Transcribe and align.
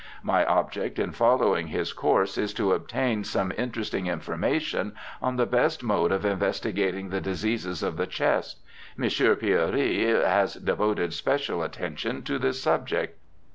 My 0.23 0.43
object 0.45 0.97
in 0.97 1.11
following 1.11 1.67
his 1.67 1.93
course 1.93 2.35
is 2.35 2.55
to 2.55 2.73
obtain 2.73 3.23
some 3.23 3.53
interesting 3.55 4.07
information 4.07 4.93
on 5.21 5.35
the 5.35 5.45
best 5.45 5.83
mode 5.83 6.11
of 6.11 6.25
investigating 6.25 7.09
the 7.09 7.21
diseases 7.21 7.83
of 7.83 7.97
the 7.97 8.07
chest. 8.07 8.57
M. 8.99 9.03
Piorry 9.07 10.07
has 10.25 10.55
devoted 10.55 11.13
special 11.13 11.61
attention 11.61 12.23
to 12.23 12.39
this 12.39 12.59
subject. 12.59 13.19